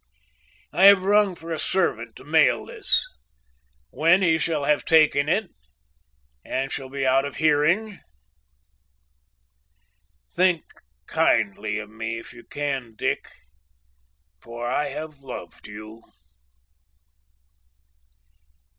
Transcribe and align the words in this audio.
"I 0.73 0.85
have 0.85 1.03
rung 1.05 1.35
for 1.35 1.51
a 1.51 1.59
servant 1.59 2.15
to 2.15 2.23
mail 2.23 2.65
this; 2.65 3.07
when 3.91 4.23
he 4.23 4.39
shall 4.39 4.63
have 4.63 4.83
taken 4.83 5.29
it 5.29 5.51
and 6.43 6.71
shall 6.71 6.89
be 6.89 7.05
out 7.05 7.23
of 7.23 7.35
hearing 7.35 7.99
"Think 10.33 10.63
kindly 11.05 11.77
of 11.77 11.91
me 11.91 12.17
if 12.17 12.33
you 12.33 12.43
can, 12.43 12.95
Dick! 12.95 13.29
for 14.41 14.65
I 14.67 14.87
have 14.87 15.19
loved 15.19 15.67
you." 15.67 16.01